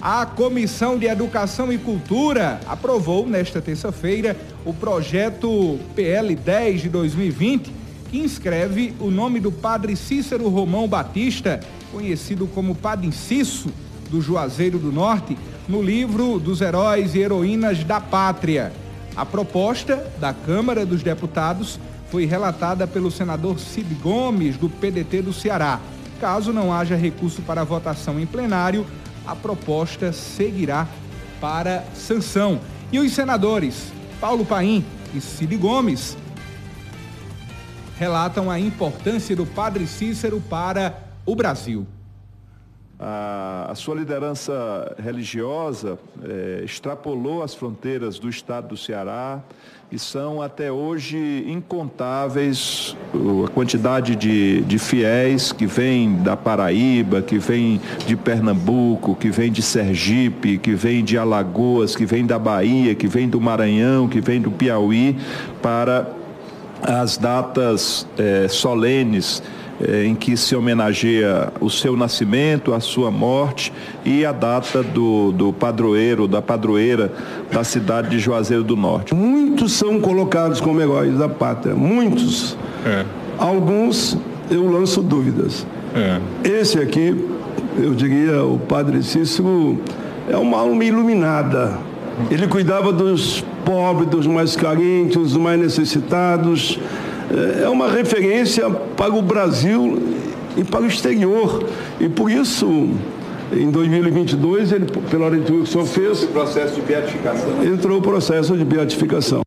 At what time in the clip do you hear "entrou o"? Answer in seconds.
107.64-108.02